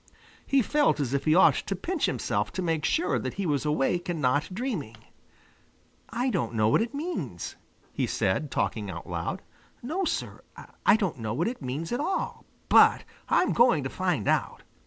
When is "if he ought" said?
1.13-1.53